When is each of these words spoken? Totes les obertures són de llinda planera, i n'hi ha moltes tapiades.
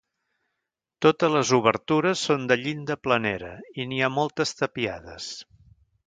Totes 1.05 1.33
les 1.33 1.51
obertures 1.57 2.23
són 2.29 2.47
de 2.51 2.57
llinda 2.61 2.97
planera, 3.07 3.51
i 3.83 3.85
n'hi 3.91 4.01
ha 4.05 4.09
moltes 4.17 4.55
tapiades. 4.63 5.29